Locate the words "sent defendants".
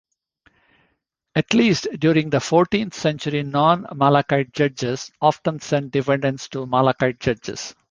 5.59-6.47